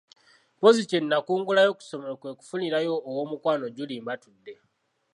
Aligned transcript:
Mpozzi 0.57 0.81
kye 0.89 0.99
nakungulayo 1.01 1.71
ku 1.77 1.81
ssomero 1.83 2.13
kwe 2.21 2.31
kwefunirayo 2.37 2.93
owoomukwano 3.09 3.65
Julie 3.75 4.01
Mbatudde. 4.03 4.53